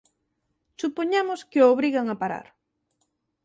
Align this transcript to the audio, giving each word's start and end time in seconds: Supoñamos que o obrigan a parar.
Supoñamos 0.81 1.39
que 1.49 1.59
o 1.65 1.71
obrigan 1.75 2.07
a 2.09 2.19
parar. 2.21 2.47